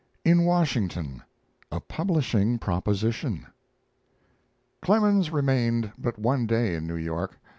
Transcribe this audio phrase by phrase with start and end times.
[0.25, 1.21] IN WASHINGTON
[1.71, 3.45] A PUBLISHING PROPOSITION
[4.81, 7.39] Clemens remained but one day in New York.